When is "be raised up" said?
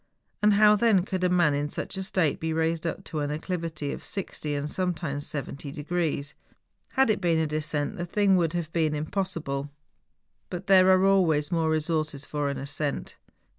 2.39-3.07